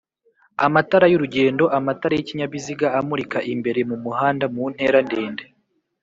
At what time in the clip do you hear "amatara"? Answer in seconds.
0.65-1.05